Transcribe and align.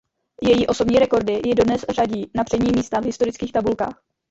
Její 0.41 0.67
osobní 0.67 0.99
rekordy 0.99 1.41
ji 1.45 1.55
dodnes 1.55 1.85
řadí 1.89 2.25
na 2.35 2.43
přední 2.43 2.71
místa 2.75 2.99
v 2.99 3.05
historických 3.05 3.51
tabulkách. 3.51 4.01